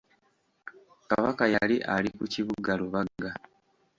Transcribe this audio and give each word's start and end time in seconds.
Kabaka 1.09 1.43
yali 1.55 1.77
ali 1.95 2.09
ku 2.17 2.25
kibuga 2.33 2.71
Rubaga. 2.81 3.31